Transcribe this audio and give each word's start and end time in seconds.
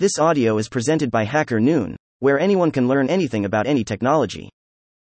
This 0.00 0.18
audio 0.18 0.56
is 0.56 0.70
presented 0.70 1.10
by 1.10 1.26
HackerNoon, 1.26 1.94
where 2.20 2.40
anyone 2.40 2.70
can 2.70 2.88
learn 2.88 3.10
anything 3.10 3.44
about 3.44 3.66
any 3.66 3.84
technology. 3.84 4.48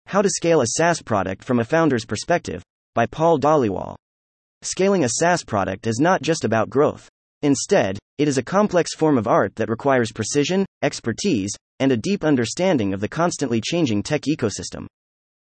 How 0.07 0.21
to 0.21 0.29
Scale 0.29 0.63
a 0.63 0.67
SaaS 0.67 1.01
Product 1.01 1.45
from 1.45 1.61
a 1.61 1.65
Founder's 1.65 2.05
Perspective, 2.05 2.61
by 2.93 3.07
Paul 3.07 3.39
Dhaliwal. 3.39 3.95
Scaling 4.63 5.05
a 5.05 5.09
SaaS 5.09 5.45
product 5.45 5.87
is 5.87 6.01
not 6.01 6.23
just 6.23 6.45
about 6.45 6.71
growth. 6.71 7.09
Instead, 7.43 8.01
it 8.19 8.27
is 8.27 8.37
a 8.37 8.43
complex 8.43 8.93
form 8.93 9.17
of 9.17 9.29
art 9.29 9.55
that 9.55 9.69
requires 9.69 10.11
precision, 10.11 10.67
expertise, 10.83 11.53
and 11.79 11.93
a 11.93 11.97
deep 11.97 12.25
understanding 12.25 12.93
of 12.93 12.99
the 12.99 13.07
constantly 13.07 13.61
changing 13.61 14.03
tech 14.03 14.23
ecosystem. 14.23 14.87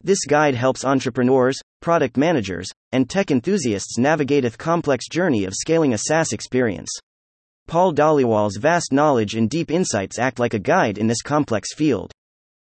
This 0.01 0.25
guide 0.25 0.55
helps 0.55 0.83
entrepreneurs, 0.83 1.59
product 1.79 2.17
managers, 2.17 2.69
and 2.91 3.07
tech 3.07 3.29
enthusiasts 3.29 3.99
navigate 3.99 4.45
a 4.45 4.49
complex 4.49 5.07
journey 5.07 5.45
of 5.45 5.53
scaling 5.53 5.93
a 5.93 5.99
SaaS 5.99 6.33
experience. 6.33 6.89
Paul 7.67 7.93
Dhaliwal's 7.93 8.55
vast 8.55 8.93
knowledge 8.93 9.35
and 9.35 9.49
deep 9.49 9.69
insights 9.69 10.17
act 10.17 10.39
like 10.39 10.53
a 10.53 10.59
guide 10.59 10.97
in 10.97 11.07
this 11.07 11.21
complex 11.21 11.73
field. 11.73 12.13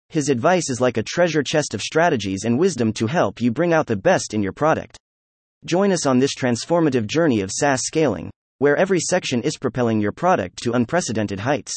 His 0.09 0.29
advice 0.29 0.69
is 0.71 0.81
like 0.81 0.97
a 0.97 1.05
treasure 1.05 1.45
chest 1.45 1.73
of 1.73 1.81
strategies 1.81 2.45
and 2.45 2.59
wisdom 2.59 2.93
to 2.95 3.07
help 3.07 3.41
you 3.41 3.53
bring 3.53 3.73
out 3.73 3.87
the 3.87 3.95
best 3.95 4.35
in 4.35 4.43
your 4.43 4.53
product. 4.53 4.99
Join 5.65 5.93
us 5.93 6.05
on 6.05 6.19
this 6.19 6.35
transformative 6.35 7.07
journey 7.07 7.43
of 7.43 7.53
SaaS 7.53 7.83
scaling, 7.85 8.29
where 8.59 8.77
every 8.77 8.99
section 8.99 9.41
is 9.43 9.57
propelling 9.57 10.01
your 10.01 10.11
product 10.11 10.61
to 10.65 10.73
unprecedented 10.73 11.39
heights. 11.39 11.73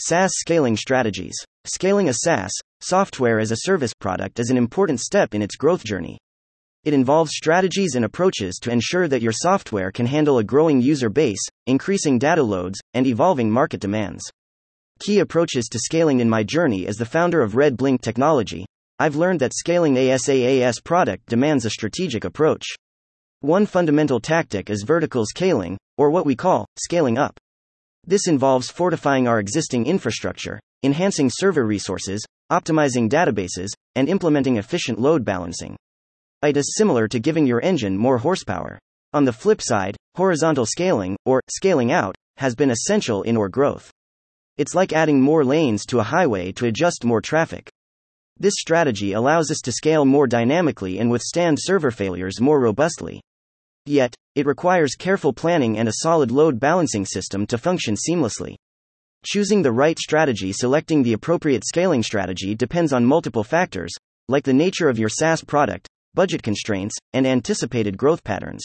SaaS 0.00 0.32
scaling 0.34 0.76
strategies. 0.76 1.36
Scaling 1.66 2.08
a 2.08 2.14
SaaS, 2.14 2.52
software 2.80 3.40
as 3.40 3.50
a 3.50 3.56
service 3.58 3.92
product, 3.92 4.38
is 4.38 4.48
an 4.48 4.56
important 4.56 5.00
step 5.00 5.34
in 5.34 5.42
its 5.42 5.56
growth 5.56 5.84
journey. 5.84 6.16
It 6.84 6.94
involves 6.94 7.32
strategies 7.34 7.94
and 7.94 8.04
approaches 8.04 8.58
to 8.62 8.70
ensure 8.70 9.08
that 9.08 9.22
your 9.22 9.32
software 9.32 9.90
can 9.90 10.06
handle 10.06 10.38
a 10.38 10.44
growing 10.44 10.80
user 10.80 11.08
base, 11.08 11.44
increasing 11.66 12.18
data 12.18 12.42
loads, 12.42 12.78
and 12.94 13.06
evolving 13.06 13.50
market 13.50 13.80
demands. 13.80 14.22
Key 15.00 15.18
approaches 15.18 15.66
to 15.66 15.78
scaling 15.78 16.20
in 16.20 16.28
my 16.28 16.42
journey 16.42 16.86
as 16.86 16.96
the 16.96 17.04
founder 17.04 17.42
of 17.42 17.56
Red 17.56 17.76
Blink 17.76 18.00
Technology, 18.00 18.66
I've 19.00 19.14
learned 19.14 19.38
that 19.40 19.54
scaling 19.54 19.96
a 19.96 20.16
SaaS 20.18 20.80
product 20.80 21.26
demands 21.26 21.64
a 21.64 21.70
strategic 21.70 22.24
approach. 22.24 22.64
One 23.40 23.64
fundamental 23.64 24.18
tactic 24.18 24.70
is 24.70 24.82
vertical 24.82 25.24
scaling, 25.24 25.78
or 25.96 26.10
what 26.10 26.26
we 26.26 26.34
call 26.34 26.66
scaling 26.76 27.16
up. 27.16 27.38
This 28.04 28.26
involves 28.26 28.70
fortifying 28.70 29.28
our 29.28 29.38
existing 29.38 29.86
infrastructure, 29.86 30.58
enhancing 30.82 31.30
server 31.32 31.64
resources, 31.64 32.26
optimizing 32.50 33.08
databases, 33.08 33.68
and 33.94 34.08
implementing 34.08 34.56
efficient 34.56 34.98
load 34.98 35.24
balancing. 35.24 35.76
It 36.40 36.56
is 36.56 36.76
similar 36.76 37.08
to 37.08 37.18
giving 37.18 37.48
your 37.48 37.60
engine 37.62 37.98
more 37.98 38.18
horsepower. 38.18 38.78
On 39.12 39.24
the 39.24 39.32
flip 39.32 39.60
side, 39.60 39.96
horizontal 40.14 40.66
scaling, 40.66 41.16
or 41.24 41.42
scaling 41.50 41.90
out, 41.90 42.14
has 42.36 42.54
been 42.54 42.70
essential 42.70 43.22
in 43.24 43.36
our 43.36 43.48
growth. 43.48 43.90
It's 44.56 44.72
like 44.72 44.92
adding 44.92 45.20
more 45.20 45.44
lanes 45.44 45.84
to 45.86 45.98
a 45.98 46.04
highway 46.04 46.52
to 46.52 46.66
adjust 46.66 47.04
more 47.04 47.20
traffic. 47.20 47.68
This 48.38 48.54
strategy 48.56 49.14
allows 49.14 49.50
us 49.50 49.58
to 49.64 49.72
scale 49.72 50.04
more 50.04 50.28
dynamically 50.28 51.00
and 51.00 51.10
withstand 51.10 51.58
server 51.60 51.90
failures 51.90 52.40
more 52.40 52.60
robustly. 52.60 53.20
Yet, 53.84 54.14
it 54.36 54.46
requires 54.46 54.94
careful 54.94 55.32
planning 55.32 55.76
and 55.76 55.88
a 55.88 56.02
solid 56.02 56.30
load 56.30 56.60
balancing 56.60 57.04
system 57.04 57.48
to 57.48 57.58
function 57.58 57.96
seamlessly. 57.96 58.54
Choosing 59.24 59.62
the 59.62 59.72
right 59.72 59.98
strategy, 59.98 60.52
selecting 60.52 61.02
the 61.02 61.14
appropriate 61.14 61.64
scaling 61.66 62.04
strategy 62.04 62.54
depends 62.54 62.92
on 62.92 63.04
multiple 63.04 63.42
factors, 63.42 63.92
like 64.28 64.44
the 64.44 64.52
nature 64.52 64.88
of 64.88 65.00
your 65.00 65.08
SaaS 65.08 65.42
product, 65.42 65.88
budget 66.18 66.42
constraints, 66.42 66.96
and 67.12 67.24
anticipated 67.24 67.96
growth 67.96 68.24
patterns. 68.24 68.64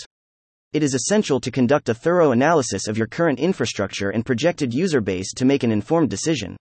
It 0.73 0.81
is 0.81 0.95
essential 0.95 1.39
to 1.39 1.51
conduct 1.51 1.87
a 1.87 1.93
thorough 1.93 2.31
analysis 2.31 2.87
of 2.87 2.97
your 2.97 3.05
current 3.05 3.37
infrastructure 3.37 4.09
and 4.09 4.25
projected 4.25 4.73
user 4.73 5.01
base 5.01 5.31
to 5.33 5.45
make 5.45 5.61
an 5.61 5.71
informed 5.71 6.09
decision. 6.09 6.57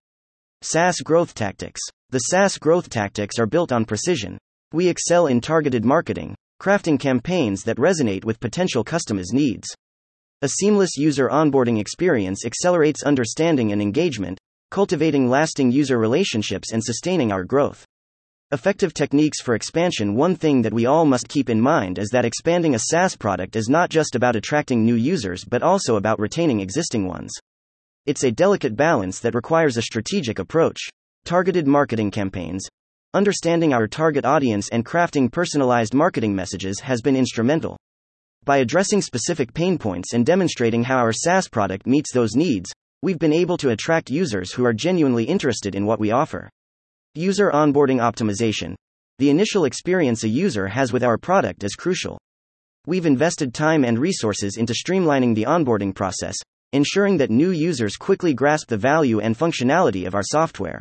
SaaS 0.61 1.01
growth 1.01 1.33
tactics. 1.33 1.81
The 2.11 2.19
SaaS 2.19 2.59
growth 2.59 2.91
tactics 2.91 3.39
are 3.39 3.47
built 3.47 3.73
on 3.73 3.87
precision. 3.87 4.37
We 4.75 4.87
excel 4.87 5.29
in 5.29 5.41
targeted 5.41 5.83
marketing, 5.83 6.35
crafting 6.61 7.01
campaigns 7.01 7.63
that 7.63 7.79
resonate 7.79 8.27
with 8.27 8.39
potential 8.39 8.85
customers' 8.85 9.33
needs. 9.33 9.75
A 10.43 10.49
seamless 10.61 10.99
user 10.99 11.31
onboarding 11.31 11.81
experience 11.81 12.45
accelerates 12.45 13.03
understanding 13.03 13.73
and 13.73 13.81
engagement, 13.81 14.39
cultivating 14.71 15.31
lasting 15.31 15.73
user 15.73 15.99
relationships 15.99 16.71
and 16.71 16.85
sustaining 16.85 17.33
our 17.33 17.45
growth. 17.45 17.87
Effective 18.53 18.93
techniques 18.93 19.41
for 19.41 19.55
expansion 19.55 20.15
One 20.15 20.37
thing 20.37 20.61
that 20.61 20.75
we 20.75 20.85
all 20.85 21.07
must 21.07 21.27
keep 21.27 21.49
in 21.49 21.59
mind 21.59 21.99
is 21.99 22.11
that 22.11 22.27
expanding 22.27 22.75
a 22.75 22.81
SaaS 22.81 23.17
product 23.17 23.57
is 23.57 23.71
not 23.71 23.89
just 23.89 24.15
about 24.15 24.37
attracting 24.37 24.85
new 24.85 24.95
users 24.95 25.43
but 25.43 25.63
also 25.63 25.97
about 25.97 26.21
retaining 26.21 26.61
existing 26.61 27.09
ones. 27.09 27.33
It's 28.05 28.25
a 28.25 28.31
delicate 28.31 28.77
balance 28.77 29.21
that 29.21 29.35
requires 29.35 29.79
a 29.79 29.83
strategic 29.83 30.39
approach. 30.39 30.77
Targeted 31.25 31.67
marketing 31.67 32.11
campaigns. 32.11 32.67
Understanding 33.15 33.73
our 33.73 33.89
target 33.89 34.27
audience 34.27 34.69
and 34.69 34.85
crafting 34.85 35.33
personalized 35.33 35.95
marketing 35.95 36.35
messages 36.35 36.79
has 36.81 37.01
been 37.01 37.17
instrumental. 37.17 37.79
By 38.45 38.59
addressing 38.59 39.01
specific 39.01 39.55
pain 39.55 39.79
points 39.79 40.13
and 40.13 40.27
demonstrating 40.27 40.85
how 40.85 40.99
our 40.99 41.15
SaaS 41.15 41.49
product 41.49 41.87
meets 41.87 42.13
those 42.13 42.37
needs, 42.37 42.71
we've 43.01 43.19
been 43.19 43.33
able 43.33 43.57
to 43.57 43.71
attract 43.71 44.11
users 44.11 44.53
who 44.53 44.67
are 44.67 44.75
genuinely 44.75 45.25
interested 45.25 45.75
in 45.75 45.87
what 45.87 45.99
we 45.99 46.11
offer. 46.11 46.51
User 47.15 47.51
onboarding 47.51 47.99
optimization. 47.99 48.75
The 49.19 49.29
initial 49.29 49.67
experience 49.67 50.25
a 50.25 50.29
user 50.29 50.67
has 50.67 50.95
with 50.95 51.05
our 51.05 51.19
product 51.19 51.63
is 51.63 51.75
crucial. 51.75 52.19
We've 52.87 53.05
invested 53.05 53.53
time 53.53 53.85
and 53.85 53.99
resources 53.99 54.57
into 54.57 54.73
streamlining 54.73 55.35
the 55.35 55.45
onboarding 55.45 55.95
process, 55.95 56.37
ensuring 56.73 57.19
that 57.19 57.31
new 57.31 57.51
users 57.51 57.97
quickly 57.97 58.33
grasp 58.33 58.69
the 58.69 58.79
value 58.79 59.21
and 59.21 59.37
functionality 59.37 60.07
of 60.07 60.15
our 60.15 60.23
software. 60.23 60.81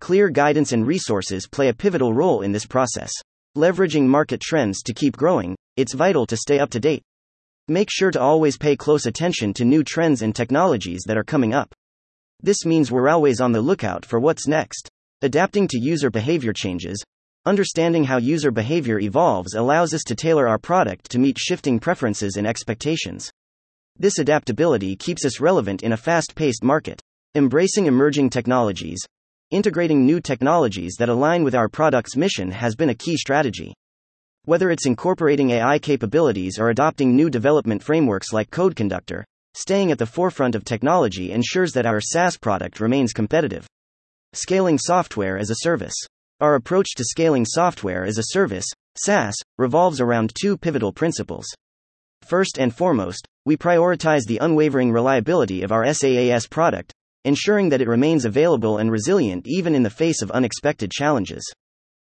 Clear 0.00 0.30
guidance 0.30 0.72
and 0.72 0.84
resources 0.84 1.46
play 1.46 1.68
a 1.68 1.74
pivotal 1.74 2.12
role 2.12 2.42
in 2.42 2.50
this 2.50 2.66
process. 2.66 3.12
Leveraging 3.56 4.08
market 4.08 4.40
trends 4.40 4.82
to 4.82 4.92
keep 4.92 5.16
growing, 5.16 5.54
it's 5.76 5.94
vital 5.94 6.26
to 6.26 6.36
stay 6.36 6.58
up 6.58 6.70
to 6.70 6.80
date. 6.80 7.04
Make 7.68 7.88
sure 7.88 8.10
to 8.10 8.20
always 8.20 8.58
pay 8.58 8.74
close 8.74 9.06
attention 9.06 9.54
to 9.54 9.64
new 9.64 9.84
trends 9.84 10.22
and 10.22 10.34
technologies 10.34 11.02
that 11.06 11.16
are 11.16 11.22
coming 11.22 11.54
up. 11.54 11.72
This 12.42 12.64
means 12.64 12.90
we're 12.90 13.08
always 13.08 13.40
on 13.40 13.52
the 13.52 13.60
lookout 13.60 14.04
for 14.04 14.18
what's 14.18 14.48
next. 14.48 14.88
Adapting 15.24 15.68
to 15.68 15.78
user 15.78 16.10
behavior 16.10 16.52
changes. 16.52 17.00
Understanding 17.46 18.02
how 18.02 18.16
user 18.16 18.50
behavior 18.50 18.98
evolves 18.98 19.54
allows 19.54 19.94
us 19.94 20.02
to 20.02 20.16
tailor 20.16 20.48
our 20.48 20.58
product 20.58 21.08
to 21.12 21.20
meet 21.20 21.38
shifting 21.38 21.78
preferences 21.78 22.34
and 22.34 22.44
expectations. 22.44 23.30
This 23.96 24.18
adaptability 24.18 24.96
keeps 24.96 25.24
us 25.24 25.38
relevant 25.38 25.84
in 25.84 25.92
a 25.92 25.96
fast 25.96 26.34
paced 26.34 26.64
market. 26.64 27.00
Embracing 27.36 27.86
emerging 27.86 28.30
technologies. 28.30 28.98
Integrating 29.52 30.04
new 30.04 30.20
technologies 30.20 30.96
that 30.98 31.08
align 31.08 31.44
with 31.44 31.54
our 31.54 31.68
product's 31.68 32.16
mission 32.16 32.50
has 32.50 32.74
been 32.74 32.90
a 32.90 32.94
key 32.96 33.16
strategy. 33.16 33.72
Whether 34.44 34.72
it's 34.72 34.86
incorporating 34.86 35.50
AI 35.50 35.78
capabilities 35.78 36.58
or 36.58 36.70
adopting 36.70 37.14
new 37.14 37.30
development 37.30 37.80
frameworks 37.80 38.32
like 38.32 38.50
Code 38.50 38.74
Conductor, 38.74 39.24
staying 39.54 39.92
at 39.92 39.98
the 39.98 40.04
forefront 40.06 40.56
of 40.56 40.64
technology 40.64 41.30
ensures 41.30 41.72
that 41.74 41.86
our 41.86 42.00
SaaS 42.00 42.36
product 42.36 42.80
remains 42.80 43.12
competitive. 43.12 43.68
Scaling 44.34 44.78
software 44.78 45.36
as 45.36 45.50
a 45.50 45.56
service. 45.56 45.92
Our 46.40 46.54
approach 46.54 46.94
to 46.96 47.04
scaling 47.04 47.44
software 47.44 48.06
as 48.06 48.16
a 48.16 48.28
service, 48.28 48.64
SaaS, 48.96 49.34
revolves 49.58 50.00
around 50.00 50.32
two 50.34 50.56
pivotal 50.56 50.90
principles. 50.90 51.44
First 52.22 52.56
and 52.58 52.74
foremost, 52.74 53.28
we 53.44 53.58
prioritize 53.58 54.22
the 54.24 54.38
unwavering 54.38 54.90
reliability 54.90 55.62
of 55.62 55.70
our 55.70 55.84
SaaS 55.92 56.46
product, 56.46 56.94
ensuring 57.26 57.68
that 57.68 57.82
it 57.82 57.88
remains 57.88 58.24
available 58.24 58.78
and 58.78 58.90
resilient 58.90 59.46
even 59.46 59.74
in 59.74 59.82
the 59.82 59.90
face 59.90 60.22
of 60.22 60.30
unexpected 60.30 60.90
challenges. 60.90 61.44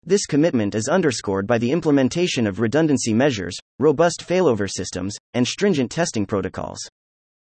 This 0.06 0.26
commitment 0.26 0.74
is 0.74 0.88
underscored 0.88 1.46
by 1.46 1.58
the 1.58 1.72
implementation 1.72 2.48
of 2.48 2.62
redundancy 2.62 3.14
measures, 3.14 3.58
robust 3.78 4.24
failover 4.26 4.72
systems, 4.72 5.18
and 5.34 5.46
stringent 5.46 5.92
testing 5.92 6.26
protocols. 6.26 6.80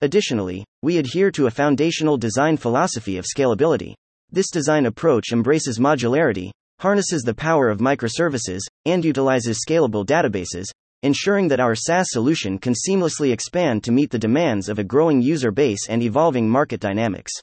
Additionally, 0.01 0.63
we 0.83 0.99
adhere 0.99 1.31
to 1.31 1.47
a 1.47 1.51
foundational 1.51 2.15
design 2.15 2.57
philosophy 2.57 3.17
of 3.17 3.25
scalability. 3.25 3.95
This 4.33 4.49
design 4.49 4.85
approach 4.85 5.33
embraces 5.33 5.77
modularity, 5.77 6.51
harnesses 6.79 7.23
the 7.23 7.33
power 7.33 7.67
of 7.67 7.79
microservices, 7.79 8.61
and 8.85 9.03
utilizes 9.03 9.59
scalable 9.67 10.05
databases, 10.05 10.65
ensuring 11.03 11.49
that 11.49 11.59
our 11.59 11.75
SaaS 11.75 12.07
solution 12.11 12.57
can 12.57 12.73
seamlessly 12.73 13.33
expand 13.33 13.83
to 13.83 13.91
meet 13.91 14.09
the 14.09 14.17
demands 14.17 14.69
of 14.69 14.79
a 14.79 14.85
growing 14.85 15.21
user 15.21 15.51
base 15.51 15.89
and 15.89 16.01
evolving 16.01 16.49
market 16.49 16.79
dynamics. 16.79 17.33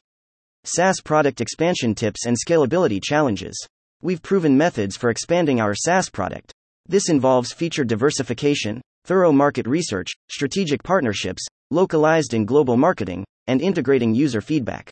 SaaS 0.64 1.02
product 1.02 1.42
expansion 1.42 1.94
tips 1.94 2.24
and 2.24 2.36
scalability 2.36 3.00
challenges. 3.02 3.54
We've 4.00 4.22
proven 4.22 4.56
methods 4.56 4.96
for 4.96 5.10
expanding 5.10 5.60
our 5.60 5.74
SaaS 5.74 6.08
product. 6.08 6.52
This 6.86 7.10
involves 7.10 7.52
feature 7.52 7.84
diversification, 7.84 8.80
thorough 9.04 9.32
market 9.32 9.66
research, 9.66 10.08
strategic 10.30 10.82
partnerships, 10.82 11.44
localized 11.70 12.32
and 12.32 12.48
global 12.48 12.78
marketing, 12.78 13.26
and 13.46 13.60
integrating 13.60 14.14
user 14.14 14.40
feedback. 14.40 14.90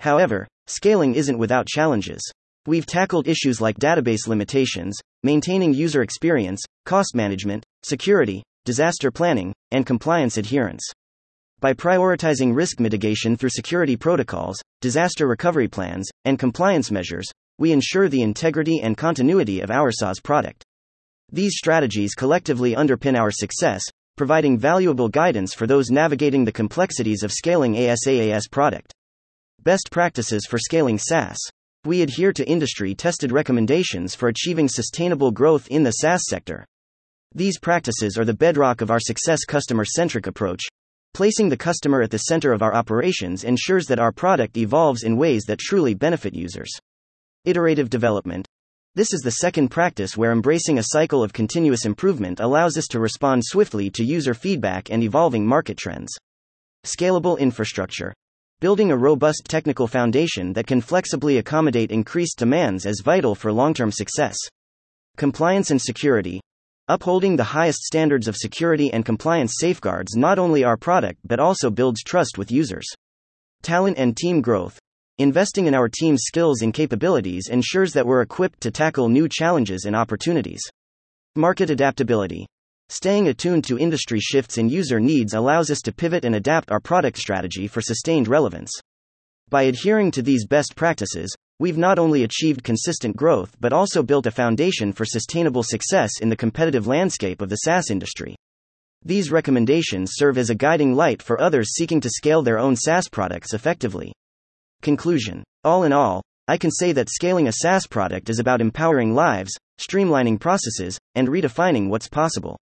However, 0.00 0.48
scaling 0.70 1.14
isn't 1.14 1.38
without 1.38 1.66
challenges. 1.66 2.22
We've 2.66 2.86
tackled 2.86 3.26
issues 3.26 3.60
like 3.60 3.78
database 3.78 4.28
limitations, 4.28 4.96
maintaining 5.22 5.74
user 5.74 6.02
experience, 6.02 6.62
cost 6.84 7.14
management, 7.14 7.64
security, 7.82 8.42
disaster 8.64 9.10
planning, 9.10 9.52
and 9.70 9.84
compliance 9.84 10.36
adherence. 10.36 10.82
By 11.60 11.74
prioritizing 11.74 12.54
risk 12.54 12.80
mitigation 12.80 13.36
through 13.36 13.50
security 13.50 13.96
protocols, 13.96 14.60
disaster 14.80 15.26
recovery 15.26 15.68
plans, 15.68 16.08
and 16.24 16.38
compliance 16.38 16.90
measures, 16.90 17.30
we 17.58 17.72
ensure 17.72 18.08
the 18.08 18.22
integrity 18.22 18.80
and 18.80 18.96
continuity 18.96 19.60
of 19.60 19.70
our 19.70 19.90
SaaS 19.90 20.20
product. 20.20 20.64
These 21.32 21.56
strategies 21.56 22.14
collectively 22.14 22.74
underpin 22.74 23.18
our 23.18 23.30
success, 23.30 23.82
providing 24.16 24.58
valuable 24.58 25.08
guidance 25.08 25.54
for 25.54 25.66
those 25.66 25.90
navigating 25.90 26.44
the 26.44 26.52
complexities 26.52 27.22
of 27.22 27.32
scaling 27.32 27.76
a 27.76 27.94
SaaS 27.96 28.48
product. 28.48 28.94
Best 29.62 29.90
practices 29.90 30.46
for 30.48 30.58
scaling 30.58 30.96
SaaS. 30.96 31.36
We 31.84 32.00
adhere 32.00 32.32
to 32.32 32.48
industry 32.48 32.94
tested 32.94 33.30
recommendations 33.30 34.14
for 34.14 34.28
achieving 34.28 34.70
sustainable 34.70 35.32
growth 35.32 35.68
in 35.68 35.82
the 35.82 35.90
SaaS 35.90 36.22
sector. 36.30 36.64
These 37.34 37.58
practices 37.58 38.16
are 38.16 38.24
the 38.24 38.32
bedrock 38.32 38.80
of 38.80 38.90
our 38.90 38.98
success 38.98 39.44
customer 39.44 39.84
centric 39.84 40.26
approach. 40.26 40.62
Placing 41.12 41.50
the 41.50 41.58
customer 41.58 42.00
at 42.00 42.10
the 42.10 42.16
center 42.16 42.54
of 42.54 42.62
our 42.62 42.74
operations 42.74 43.44
ensures 43.44 43.84
that 43.88 43.98
our 43.98 44.12
product 44.12 44.56
evolves 44.56 45.02
in 45.02 45.18
ways 45.18 45.42
that 45.42 45.58
truly 45.58 45.92
benefit 45.92 46.34
users. 46.34 46.70
Iterative 47.44 47.90
development. 47.90 48.48
This 48.94 49.12
is 49.12 49.20
the 49.20 49.30
second 49.42 49.68
practice 49.68 50.16
where 50.16 50.32
embracing 50.32 50.78
a 50.78 50.84
cycle 50.84 51.22
of 51.22 51.34
continuous 51.34 51.84
improvement 51.84 52.40
allows 52.40 52.78
us 52.78 52.86
to 52.92 52.98
respond 52.98 53.42
swiftly 53.44 53.90
to 53.90 54.04
user 54.04 54.32
feedback 54.32 54.90
and 54.90 55.02
evolving 55.02 55.46
market 55.46 55.76
trends. 55.76 56.16
Scalable 56.86 57.38
infrastructure. 57.38 58.14
Building 58.60 58.90
a 58.90 58.96
robust 58.96 59.46
technical 59.48 59.86
foundation 59.86 60.52
that 60.52 60.66
can 60.66 60.82
flexibly 60.82 61.38
accommodate 61.38 61.90
increased 61.90 62.38
demands 62.38 62.84
is 62.84 63.00
vital 63.02 63.34
for 63.34 63.50
long 63.50 63.72
term 63.72 63.90
success. 63.90 64.36
Compliance 65.16 65.70
and 65.70 65.80
security. 65.80 66.42
Upholding 66.86 67.36
the 67.36 67.42
highest 67.42 67.78
standards 67.78 68.28
of 68.28 68.36
security 68.36 68.92
and 68.92 69.02
compliance 69.02 69.54
safeguards 69.58 70.14
not 70.14 70.38
only 70.38 70.62
our 70.62 70.76
product 70.76 71.20
but 71.24 71.40
also 71.40 71.70
builds 71.70 72.02
trust 72.02 72.36
with 72.36 72.52
users. 72.52 72.86
Talent 73.62 73.96
and 73.96 74.14
team 74.14 74.42
growth. 74.42 74.78
Investing 75.16 75.64
in 75.64 75.74
our 75.74 75.88
team's 75.88 76.24
skills 76.26 76.60
and 76.60 76.74
capabilities 76.74 77.48
ensures 77.50 77.94
that 77.94 78.04
we're 78.06 78.20
equipped 78.20 78.60
to 78.60 78.70
tackle 78.70 79.08
new 79.08 79.26
challenges 79.26 79.86
and 79.86 79.96
opportunities. 79.96 80.60
Market 81.34 81.70
adaptability. 81.70 82.44
Staying 82.92 83.28
attuned 83.28 83.62
to 83.62 83.78
industry 83.78 84.18
shifts 84.18 84.58
and 84.58 84.68
user 84.68 84.98
needs 84.98 85.32
allows 85.32 85.70
us 85.70 85.80
to 85.80 85.92
pivot 85.92 86.24
and 86.24 86.34
adapt 86.34 86.72
our 86.72 86.80
product 86.80 87.18
strategy 87.18 87.68
for 87.68 87.80
sustained 87.80 88.26
relevance. 88.26 88.72
By 89.48 89.62
adhering 89.62 90.10
to 90.10 90.22
these 90.22 90.44
best 90.44 90.74
practices, 90.74 91.32
we've 91.60 91.78
not 91.78 92.00
only 92.00 92.24
achieved 92.24 92.64
consistent 92.64 93.16
growth 93.16 93.56
but 93.60 93.72
also 93.72 94.02
built 94.02 94.26
a 94.26 94.32
foundation 94.32 94.92
for 94.92 95.04
sustainable 95.04 95.62
success 95.62 96.10
in 96.20 96.30
the 96.30 96.36
competitive 96.36 96.88
landscape 96.88 97.40
of 97.40 97.48
the 97.48 97.58
SaaS 97.58 97.92
industry. 97.92 98.34
These 99.04 99.30
recommendations 99.30 100.14
serve 100.14 100.36
as 100.36 100.50
a 100.50 100.56
guiding 100.56 100.96
light 100.96 101.22
for 101.22 101.40
others 101.40 101.74
seeking 101.76 102.00
to 102.00 102.10
scale 102.10 102.42
their 102.42 102.58
own 102.58 102.74
SaaS 102.74 103.08
products 103.08 103.54
effectively. 103.54 104.12
Conclusion 104.82 105.44
All 105.62 105.84
in 105.84 105.92
all, 105.92 106.22
I 106.48 106.58
can 106.58 106.72
say 106.72 106.90
that 106.90 107.08
scaling 107.08 107.46
a 107.46 107.52
SaaS 107.52 107.86
product 107.86 108.28
is 108.28 108.40
about 108.40 108.60
empowering 108.60 109.14
lives, 109.14 109.56
streamlining 109.80 110.40
processes, 110.40 110.98
and 111.14 111.28
redefining 111.28 111.88
what's 111.88 112.08
possible. 112.08 112.58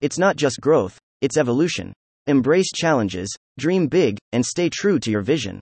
It's 0.00 0.18
not 0.18 0.36
just 0.36 0.60
growth, 0.60 0.96
it's 1.20 1.36
evolution. 1.36 1.92
Embrace 2.28 2.70
challenges, 2.72 3.34
dream 3.58 3.88
big, 3.88 4.16
and 4.32 4.46
stay 4.46 4.68
true 4.68 5.00
to 5.00 5.10
your 5.10 5.22
vision. 5.22 5.58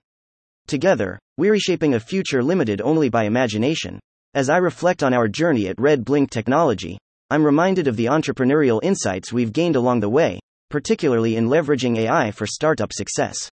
Together, 0.67 1.17
we're 1.37 1.53
reshaping 1.53 1.95
a 1.95 1.99
future 1.99 2.43
limited 2.43 2.79
only 2.81 3.09
by 3.09 3.23
imagination. 3.23 3.99
As 4.35 4.49
I 4.49 4.57
reflect 4.57 5.01
on 5.01 5.11
our 5.11 5.27
journey 5.27 5.69
at 5.69 5.79
Red 5.79 6.05
Blink 6.05 6.29
Technology, 6.29 6.99
I'm 7.31 7.43
reminded 7.43 7.87
of 7.87 7.95
the 7.95 8.05
entrepreneurial 8.05 8.79
insights 8.83 9.33
we've 9.33 9.51
gained 9.51 9.75
along 9.75 10.01
the 10.01 10.09
way, 10.09 10.39
particularly 10.69 11.35
in 11.35 11.47
leveraging 11.47 11.97
AI 11.97 12.29
for 12.29 12.45
startup 12.45 12.93
success. 12.93 13.49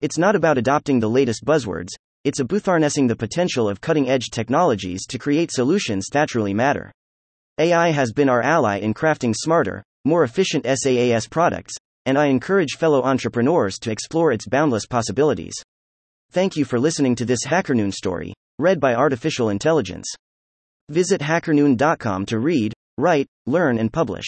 It's 0.00 0.18
not 0.18 0.36
about 0.36 0.56
adopting 0.56 1.00
the 1.00 1.10
latest 1.10 1.44
buzzwords, 1.44 1.90
it's 2.22 2.38
about 2.38 2.64
harnessing 2.64 3.08
the 3.08 3.16
potential 3.16 3.68
of 3.68 3.80
cutting 3.80 4.08
edge 4.08 4.30
technologies 4.30 5.04
to 5.06 5.18
create 5.18 5.50
solutions 5.50 6.06
that 6.12 6.28
truly 6.28 6.54
matter. 6.54 6.92
AI 7.58 7.90
has 7.90 8.12
been 8.12 8.28
our 8.28 8.42
ally 8.42 8.78
in 8.78 8.94
crafting 8.94 9.34
smarter, 9.34 9.82
more 10.04 10.24
efficient 10.24 10.66
SaaS 10.66 11.26
products, 11.28 11.74
and 12.06 12.18
I 12.18 12.26
encourage 12.26 12.76
fellow 12.76 13.02
entrepreneurs 13.02 13.78
to 13.80 13.90
explore 13.90 14.32
its 14.32 14.46
boundless 14.46 14.86
possibilities. 14.86 15.54
Thank 16.32 16.56
you 16.56 16.64
for 16.64 16.80
listening 16.80 17.14
to 17.16 17.24
this 17.24 17.46
HackerNoon 17.46 17.92
story, 17.92 18.32
read 18.58 18.80
by 18.80 18.94
Artificial 18.94 19.50
Intelligence. 19.50 20.06
Visit 20.88 21.20
hackerNoon.com 21.20 22.26
to 22.26 22.38
read, 22.38 22.72
write, 22.98 23.26
learn, 23.46 23.78
and 23.78 23.92
publish. 23.92 24.26